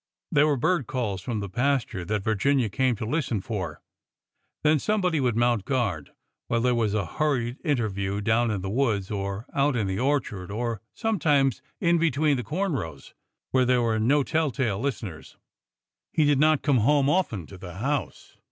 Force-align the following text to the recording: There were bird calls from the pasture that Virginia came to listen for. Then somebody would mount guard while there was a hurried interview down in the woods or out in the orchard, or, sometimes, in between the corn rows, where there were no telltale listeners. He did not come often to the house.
There 0.31 0.47
were 0.47 0.57
bird 0.57 0.87
calls 0.87 1.21
from 1.21 1.41
the 1.41 1.47
pasture 1.47 2.03
that 2.05 2.23
Virginia 2.23 2.69
came 2.69 2.95
to 2.95 3.05
listen 3.05 3.39
for. 3.39 3.83
Then 4.63 4.79
somebody 4.79 5.19
would 5.19 5.35
mount 5.35 5.63
guard 5.63 6.11
while 6.47 6.59
there 6.61 6.73
was 6.73 6.95
a 6.95 7.05
hurried 7.05 7.59
interview 7.63 8.19
down 8.19 8.49
in 8.49 8.61
the 8.61 8.69
woods 8.71 9.11
or 9.11 9.45
out 9.53 9.75
in 9.75 9.85
the 9.85 9.99
orchard, 9.99 10.49
or, 10.49 10.81
sometimes, 10.95 11.61
in 11.79 11.99
between 11.99 12.35
the 12.35 12.43
corn 12.43 12.73
rows, 12.73 13.13
where 13.51 13.63
there 13.63 13.83
were 13.83 13.99
no 13.99 14.23
telltale 14.23 14.79
listeners. 14.79 15.37
He 16.11 16.25
did 16.25 16.39
not 16.39 16.63
come 16.63 16.79
often 16.79 17.45
to 17.45 17.59
the 17.59 17.75
house. 17.75 18.37